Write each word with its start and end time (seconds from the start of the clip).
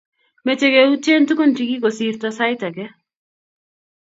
meche 0.45 0.67
keyutien 0.73 1.23
tuguk 1.27 1.51
che 1.55 1.63
kikosirto 1.69 2.27
sait 2.37 2.61
age 2.67 2.85